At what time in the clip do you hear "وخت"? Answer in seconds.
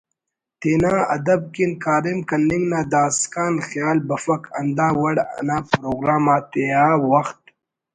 7.11-7.41